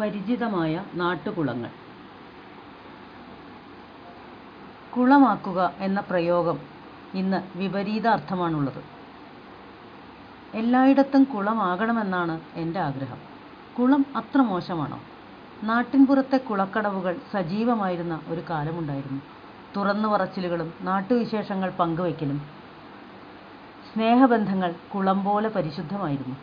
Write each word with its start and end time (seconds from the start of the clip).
പരിചിതമായ 0.00 0.84
നാട്ടുകുളങ്ങൾ. 0.94 1.70
കുളമാക്കുക 4.96 5.72
എന്ന 5.78 6.00
പ്രയോഗം 6.00 6.58
ഇന്ന് 7.14 7.58
വിപരീത 7.58 8.06
അർത്ഥമാണുള്ളത്. 8.06 8.84
എല്ലായിടത്തും 10.54 11.24
കുളമാകണമെന്നാണ് 11.24 12.40
എന്റെ 12.54 12.80
ആഗ്രഹം. 12.80 13.16
കുളം 13.78 14.06
അത്ര 14.16 14.38
മോശമാണോ? 14.40 15.00
നാട്ടിൻപുറത്തെ 15.62 16.36
കുളക്കടവുകൾ 16.36 17.16
സജീവമായിരുന്ന 17.32 18.20
ഒരു 18.28 18.42
കാലമുണ്ടായിരുന്നു. 18.50 19.22
തുറന്നു 19.76 20.08
പറച്ചിലുകളും 20.08 20.72
നാട്ടുവിശേഷങ്ങൾ 20.80 21.70
പങ്കുവയ്ക്കലും 21.70 22.38
സ്നേഹബന്ധങ്ങൾ 23.94 24.74
കുളം 24.94 25.24
പോലെ 25.24 25.48
പരിശുദ്ധമായിരുന്നു. 25.48 26.36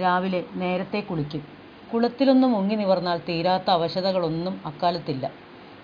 രാവിലെ 0.00 0.44
നേരത്തെ 0.54 1.00
കുളിക്കും. 1.00 1.57
കുളത്തിലൊന്ന് 1.92 2.46
മുങ്ങി 2.46 2.74
നിവർന്നാൽ 2.74 3.18
തീരാത്ത 3.28 3.70
അവശതകളൊന്നും 3.70 4.60
അക്കാലത്തില്ല. 4.66 5.26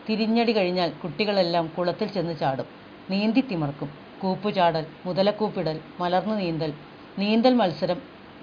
തിരിഞ്ഞടി 0.09 0.53
കഴിഞ്ഞാൽ 0.53 0.91
കുട്ടികളെല്ലാം 1.03 1.67
കുളത്തിൽ 1.77 2.09
ചെന്ന് 2.09 2.35
ചാടും. 2.39 2.67
നീന്തി 3.11 3.41
തിമർക്കും. 3.41 3.91
കൂപ്പുചാടൽ 4.23 4.85
മുതലക്കൂപ്പിടൽ 5.07 5.81
മലർന്നു 6.01 6.35
നീന്തൽ 6.35 6.71
നീന്തൽ 7.19 7.55
മത്സരം 7.55 7.99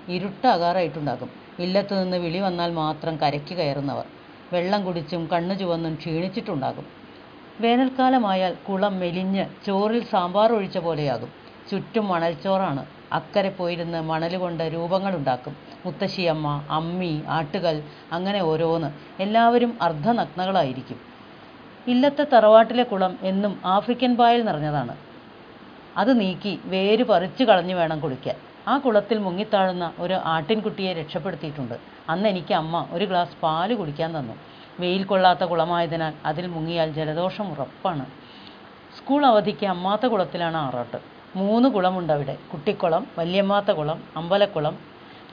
ഇരുട്ടാകാറായിട്ടുണ്ടാകും 0.08 1.30
ഇല്ലത്തു 1.60 1.94
നിന്ന് 1.96 2.18
വിളി 2.18 2.40
വന്നാൽ 2.40 2.72
മാത്രം 2.72 3.16
കരയ്ക്ക് 3.18 3.56
കയറുന്നവർ. 3.56 4.06
വെള്ളം 4.54 4.86
കുടിച്ചും 4.86 5.22
കണ്ണു 5.34 5.54
ചുവന്നും 5.54 5.96
ക്ഷീണിച്ചിട്ടുണ്ടാകും. 5.96 6.86
വേനൽക്കാലമായാൽ 7.62 8.54
കുളം 8.68 9.00
മെലിഞ്ഞ് 9.00 9.46
ചോറിൽ 9.66 10.04
സാമ്പാർ 10.04 10.52
ഒഴിച്ച 10.54 10.78
പോലെയാകും. 10.78 11.32
ചുറ്റും 11.72 12.08
മണൽച്ചോറാണ്. 12.08 12.84
അക്കരെ 13.14 13.50
പോയിരുന്ന് 13.50 14.02
മണൽ 14.02 14.38
കൊണ്ട് 14.38 14.64
രൂപങ്ങളുണ്ടാക്കും. 14.64 15.56
മുത്തശ്ശിയമ്മ 15.86 16.64
അമ്മി 16.70 17.24
ആട്ടുകൽ 17.28 17.84
അങ്ങനെ 18.12 18.42
ഓരോന്ന്. 18.42 18.90
എല്ലാവരും 19.22 19.78
അർദ്ധനഗ്നകളായിരിക്കും. 19.82 21.00
ഇല്ലത്തെ 21.88 22.24
തറവാട്ടിലെ 22.34 22.84
കുളം 22.84 23.18
എന്നും 23.24 23.62
ആഫ്രിക്കൻ 23.66 24.18
പായൽ 24.18 24.46
നിറഞ്ഞതാണ്. 24.46 24.96
അത് 25.98 26.20
നീക്കി 26.20 26.60
വേര് 26.66 27.04
പറിച്ചു 27.04 27.44
കളഞ്ഞു 27.44 27.76
വേണം 27.76 28.00
കുളിക്കാൻ. 28.00 28.36
ആ 28.68 28.78
കുളത്തിൽ 28.78 29.18
മുങ്ങിത്താഴുന്ന 29.18 29.94
ഒരു 30.00 30.14
ആട്ടിൻകുട്ടിയെ 30.14 30.94
രക്ഷപ്പെടുത്തിയിട്ടുണ്ട്. 30.94 31.76
അന്ന് 32.10 32.30
എനിക്ക് 32.30 32.54
അമ്മ 32.54 32.88
ഒരു 32.92 33.06
ഗ്ലാസ് 33.06 33.38
പാൽ 33.44 33.74
കുടിക്കാൻ 33.74 34.20
തന്നു. 34.20 34.34
വെയിൽ 34.80 35.04
കൊള്ളാത്ത 35.04 35.44
കുളമായതിനാൽ 35.44 36.14
അതിൽ 36.26 36.48
മുങ്ങിയാൽ 36.48 36.94
ജലദോഷം 36.94 37.52
ഉറപ്പാണ്. 37.52 38.06
സ്കൂൾ 38.98 39.26
അവധിക്ക് 39.26 39.66
അമ്മാത്ത 39.66 40.06
കുളത്തിലാണ് 40.06 40.58
ആറാട്ട്. 40.58 41.11
മൂന്ന് 41.36 41.70
കുളമുണ്ട് 41.70 42.14
അവിടെ. 42.14 42.38
കുട്ടിക്കുളം 42.54 43.08
വല്യമ്മാത്ത 43.18 43.72
കുളം 43.72 44.04
അമ്പലക്കുളം. 44.18 44.78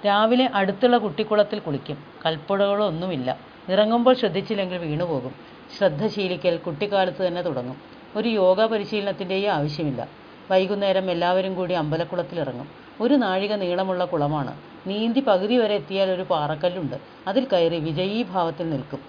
രാവിലെ 0.06 0.50
അടുത്തുള്ള 0.54 0.98
കുട്ടിക്കുളത്തിൽ 0.98 1.58
കുളിക്കും. 1.58 1.98
കൽപ്പുഴകളൊന്നുമില്ല. 2.26 3.36
ഇറങ്ങുമ്പോൾ 3.68 4.14
ശ്രദ്ധിച്ചില്ലെങ്കിൽ 4.14 4.78
വീണുപോകും. 4.78 5.34
ശ്രദ്ധ 5.78 6.06
ശീലിക്കൽ 6.06 6.56
കുട്ടിക്കാലത്ത് 6.56 7.26
തന്നെ 7.26 7.42
തുടങ്ങും. 7.42 7.76
ഒരു 8.16 8.28
യോഗ 8.28 8.64
പരിശീലനത്തിന്റെയും 8.64 9.52
ആവശ്യമില്ല. 9.52 10.08
വൈകുന്നേരം 10.50 11.10
എല്ലാവരും 11.10 11.54
കൂടി 11.54 11.74
അമ്പലക്കുളത്തിൽ 11.74 12.40
ഇറങ്ങും. 12.40 12.68
ഒരു 13.00 13.14
നാഴിക 13.14 13.54
നീളമുള്ള 13.54 14.04
കുളമാണ്. 14.04 14.54
നീന്തി 14.86 15.20
പകുതി 15.20 15.56
വരെ 15.56 15.74
എത്തിയാൽ 15.74 16.10
ഒരു 16.10 16.22
പാറക്കല്ലുണ്ട്. 16.22 16.96
അതിൽ 17.26 17.46
കയറി 17.52 17.78
വിജയീഭാവത്തിൽ 17.78 18.70
നിൽക്കും. 18.70 19.00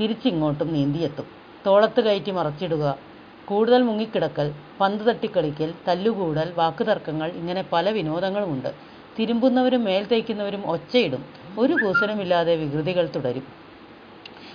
തിരിച്ചിങ്ങോട്ടും 0.00 0.72
നീന്തിയെത്തും. 0.72 1.26
തോളത്ത് 1.66 2.00
കയറ്റി 2.00 2.30
മറച്ചിടുക. 2.30 3.11
കൂടുതൽ 3.52 3.82
മുങ്ങിക്കിടക്കൽ 3.82 4.48
പന്ത് 4.80 5.04
തട്ടിക്കളിക്കൽ 5.08 5.74
തല്ലുകൂടൽ 5.88 6.52
വാക്കുതർക്കങ്ങൾ 6.54 7.28
ഇങ്ങനെ 7.40 7.64
പല 7.72 7.90
വിനോദങ്ങളുമുണ്ട്. 7.90 8.70
തിരുമ്പുന്നവരും 9.18 9.84
മേൽ 9.84 10.04
തേക്കുന്നവരും 10.04 10.62
ഒച്ചയിടും. 10.66 11.22
ഒരു 11.58 11.74
കൂസലുമില്ലാതെ 11.74 12.56
വികൃതികൾ 12.56 13.08
തുടരും. 13.16 13.46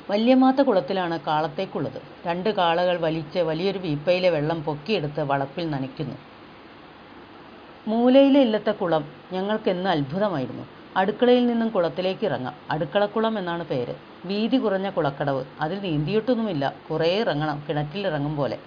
വല്യമാത്ത 0.09 0.62
കുളത്തിലാണ് 0.62 1.20
കാളത്തേക്കുള്ളത്. 1.28 2.00
രണ്ട് 2.28 2.50
കാളകൾ 2.50 2.98
വലിച്ച് 2.98 3.39
വലിയൊരു 3.39 3.78
വീപ്പയിലെ 3.78 4.30
വെള്ളം 4.30 4.64
പൊക്കിയെടുത്ത് 4.64 5.22
വളപ്പിൽ 5.22 5.70
നനയ്ക്കുന്നു. 5.70 6.17
മൂലയിലെ 7.88 8.42
ഇല്ലത്തെ 8.42 8.71
കുളം 8.71 9.04
ഞങ്ങൾക്കെന്ന് 9.33 9.89
അത്ഭുതമായിരുന്നു. 9.89 10.66
അടുക്കളയിൽ 10.98 11.48
നിന്നും 11.48 11.70
കുളത്തിലേക്ക് 11.70 12.26
ഇറങ്ങാം. 12.26 12.55
അടുക്കളക്കുളം 12.71 13.39
എന്നാണ് 13.39 13.64
പേര്. 13.64 13.95
വീതി 14.26 14.58
കുറഞ്ഞ 14.58 14.89
കുളക്കടവ്. 14.89 15.44
അതിൽ 15.61 15.80
നീന്തിയിട്ടൊന്നുമില്ല. 15.80 16.73
കുറേ 16.89 17.20
ഇറങ്ങണം. 17.20 17.64
കിണറ്റിലിറങ്ങും 17.70 18.36
പോലെ. 18.36 18.58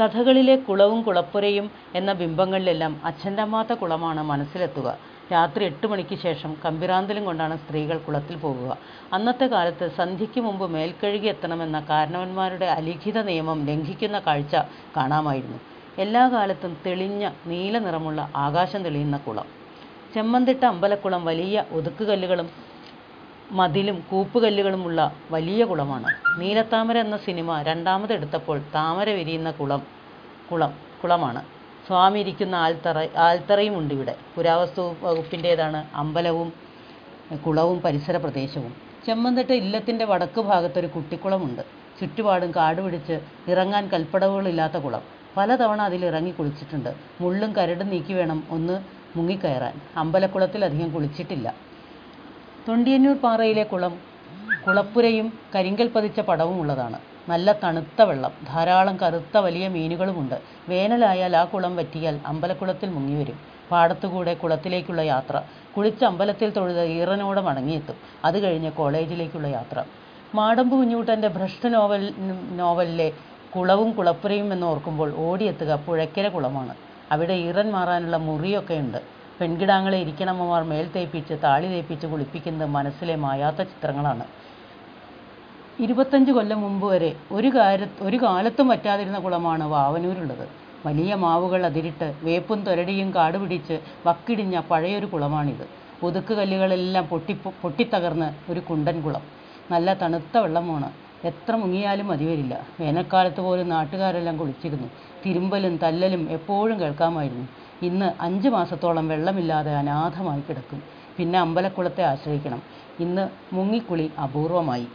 കഥകളിലെ 0.00 0.56
കുളവും 0.56 1.02
കുളപ്പുരയും 1.02 1.66
എന്ന 1.94 2.12
ബിംബങ്ങളിലെല്ലാം 2.12 2.92
അച്ഛന്റമ്മാത്ത 3.04 3.72
കുളമാണ് 3.72 4.22
മനസ്സിലെത്തുക. 4.22 4.88
രാത്രി 5.32 5.64
എട്ട് 5.64 5.86
മണിക്ക് 5.86 6.16
ശേഷം 6.22 6.50
കമ്പിറാന്തലും 6.64 7.24
കൊണ്ടാണ് 7.24 7.54
സ്ത്രീകൾ 7.58 7.96
കുളത്തിൽ 7.98 8.36
പോകുക. 8.36 8.70
അന്നത്തെ 9.12 9.46
കാലത്ത് 9.46 9.86
സന്ധ്യയ്ക്ക് 9.96 10.40
മുമ്പ് 10.40 10.66
മേൽക്കഴുകി 10.74 11.26
എത്തണമെന്ന 11.26 11.80
കാരണവന്മാരുടെ 11.90 12.66
അലിഖിത 12.78 13.18
നിയമം 13.22 13.66
ലംഘിക്കുന്ന 13.66 14.18
കാഴ്ച 14.26 14.54
കാണാമായിരുന്നു. 14.96 15.58
എല്ലാ 15.98 16.28
കാലത്തും 16.28 16.76
തെളിഞ്ഞ 16.86 17.24
നീല 17.46 17.78
നിറമുള്ള 17.78 18.20
ആകാശം 18.36 18.82
തെളിയുന്ന 18.84 19.16
കുളം. 19.16 19.46
ചെമ്മന്തിട്ട 20.14 20.64
അമ്പലക്കുളം 20.64 21.24
വലിയ 21.24 21.64
ഒതുക്കുകല്ലുകളും 21.72 22.48
മതിലും 23.52 24.04
കൂപ്പുകല്ലുകളുമുള്ള 24.10 25.12
വലിയ 25.30 25.64
കുളമാണ്. 25.64 26.40
നീലത്താമര 26.40 26.98
എന്ന 26.98 27.16
സിനിമ 27.16 27.62
രണ്ടാമതെടുത്തപ്പോൾ 27.62 28.62
താമര 28.74 29.10
വിരിയുന്ന 29.10 29.50
കുളം 29.50 29.82
കുളം 30.52 30.74
കുളമാണ്. 31.02 31.42
സ്വാമി 31.86 32.18
ഇരിക്കുന്ന 32.18 32.56
ഇവിടെ. 33.92 34.16
പുരാവസ്തു 34.36 34.94
വകുപ്പിന്റേതാണ് 35.02 35.86
അമ്പലവും 35.94 36.52
കുളവും 37.46 37.80
പരിസര 37.80 38.16
പ്രദേശവും. 38.16 38.74
ചെമ്മന്തിട്ട 39.06 39.50
ഇല്ലത്തിന്റെ 39.50 40.04
വടക്ക് 40.04 40.40
ഭാഗത്തൊരു 40.40 40.86
കുട്ടിക്കുളമുണ്ട്. 40.86 41.62
ചുറ്റുപാടും 42.00 42.54
കാട് 42.56 42.80
പിടിച്ച് 42.82 43.20
ഇറങ്ങാൻ 43.48 43.88
കൽപ്പടവുകളില്ലാത്ത 43.88 44.72
കുളം. 44.72 45.02
പലതവണ 45.36 45.82
അതിലിറങ്ങി 45.82 46.30
കുളിച്ചിട്ടുണ്ട്. 46.30 46.94
മുള്ളും 47.20 47.56
കരടും 47.56 47.88
നീക്കി 47.88 48.12
വേണം 48.12 48.44
ഒന്ന് 48.50 48.80
മുങ്ങിക്കയറാൻ. 49.16 49.80
അമ്പലക്കുളത്തിലധികം 49.96 50.92
കുളിച്ചിട്ടില്ല. 50.92 51.67
തൊണ്ടിയന്നൂർ 52.68 53.16
പാറയിലെ 53.24 53.62
കുളം 53.64 53.92
കുളപ്പുരയും 54.64 55.26
കരിങ്കൽ 55.54 55.88
പതിച്ച 55.94 56.20
പടവും 56.28 56.56
ഉള്ളതാണ്. 56.62 56.98
നല്ല 57.28 57.48
തണുത്ത 57.62 58.00
വെള്ളം 58.10 58.32
ധാരാളം 58.50 58.96
കറുത്ത 59.02 59.36
വലിയ 59.46 59.64
മീനുകളുമുണ്ട്. 59.76 60.34
വേനലായാൽ 60.70 61.34
ആ 61.40 61.44
കുളം 61.52 61.72
വറ്റിയാൽ 61.78 62.16
അമ്പലക്കുളത്തിൽ 62.30 62.90
മുങ്ങിവരും. 62.96 63.38
പാടത്തുകൂടെ 63.70 64.34
കുളത്തിലേക്കുള്ള 64.42 65.02
യാത്ര 65.12 65.34
കുളിച്ച് 65.76 66.04
അമ്പലത്തിൽ 66.10 66.50
തൊഴുത് 66.58 66.84
ഈറനോടെ 66.98 67.42
മടങ്ങിയെത്തും. 67.48 67.96
അത് 68.28 68.38
കഴിഞ്ഞ് 68.44 68.72
കോളേജിലേക്കുള്ള 68.80 69.48
യാത്ര. 69.56 69.78
മാടമ്പ് 70.34 70.74
കുഞ്ഞൂട്ടന്റെ 70.78 71.28
ഭ്രഷ്ട 71.36 71.66
നോവൽ 71.76 72.02
നോവലിലെ 72.62 73.08
കുളവും 73.56 73.90
കുളപ്പുരയും 73.98 74.48
എന്ന് 74.54 74.66
ഓർക്കുമ്പോൾ 74.72 75.10
ഓടിയെത്തുക 75.28 75.74
പുഴയ്ക്കര 75.86 76.28
കുളമാണ്. 76.36 76.74
അവിടെ 77.14 77.36
ഈറൻ 77.48 77.68
മാറാനുള്ള 77.76 78.16
മുറിയൊക്കെ 78.28 78.76
ഉണ്ട്. 78.84 79.00
പെൺകിടാങ്ങളെ 79.40 79.98
ഇരിക്കണമ്മമാർ 79.98 80.62
മേൽ 80.62 80.86
തേപ്പിച്ച് 80.96 81.34
താളി 81.44 81.66
തേപ്പിച്ച് 81.66 82.06
കുളിപ്പിക്കുന്നത് 82.06 82.70
മനസ്സിലെ 82.70 83.16
മായാത്ത 83.16 83.60
ചിത്രങ്ങളാണ്. 83.62 84.24
ഇരുപത്തഞ്ച് 85.80 86.32
കൊല്ലം 86.32 86.60
മുമ്പ് 86.60 86.86
വരെ 86.92 87.16
ഒരു 87.32 87.48
കാര്യ 87.48 87.84
ഒരു 88.00 88.16
കാലത്തും 88.16 88.68
വറ്റാതിരുന്ന 88.68 89.18
കുളമാണ് 89.18 89.64
വാവനൂരുള്ളത്. 89.64 90.46
വലിയ 90.86 91.14
മാവുകൾ 91.14 91.66
അതിരിട്ട് 91.66 92.14
വേപ്പും 92.22 92.60
തൊരടിയും 92.62 93.14
കാടുപിടിച്ച് 93.14 93.76
വക്കിടിഞ്ഞ 94.06 94.58
പഴയൊരു 94.70 95.06
കുളമാണിത്. 95.06 95.66
ഒതുക്കുകല്ലുകളെല്ലാം 96.02 97.06
പൊട്ടി 97.06 97.32
പൊട്ടിത്തകർന്ന് 97.62 98.50
ഒരു 98.50 98.60
കുണ്ടൻ 98.60 99.02
കുളം. 99.02 99.22
നല്ല 99.70 99.94
തണുത്ത 99.94 100.38
വെള്ളമാണ്. 100.38 100.88
എത്ര 101.24 101.56
മുങ്ങിയാലും 101.56 102.06
മതി 102.06 102.24
വരില്ല. 102.24 102.66
വേനൽക്കാലത്ത് 102.80 103.40
പോലും 103.40 103.68
നാട്ടുകാരെല്ലാം 103.68 104.36
കുളിച്ചിരുന്നു. 104.36 104.88
തിരുമ്പലും 105.26 105.76
തല്ലലും 105.76 106.30
എപ്പോഴും 106.30 106.80
കേൾക്കാമായിരുന്നു. 106.80 107.48
ഇന്ന് 107.82 108.12
അഞ്ച് 108.20 108.48
മാസത്തോളം 108.48 109.08
വെള്ളമില്ലാതെ 109.08 109.74
അനാഥമായി 109.74 110.40
കിടക്കും. 110.40 110.82
പിന്നെ 111.16 111.38
അമ്പലക്കുളത്തെ 111.38 112.02
ആശ്രയിക്കണം. 112.02 112.62
ഇന്ന് 113.00 113.28
മുങ്ങിക്കുളി 113.52 114.12
അപൂർവമായി. 114.22 114.88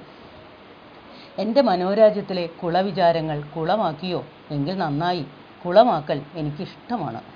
എന്റെ 1.38 1.62
മനോരാജ്യത്തിലെ 1.62 2.50
കുളവിചാരങ്ങൾ 2.64 3.42
കുളമാക്കിയോ? 3.42 4.26
എങ്കിൽ 4.52 4.78
നന്നായി. 4.78 5.26
കുളമാക്കൽ 5.66 6.22
എനിക്കിഷ്ടമാണ്. 6.36 7.33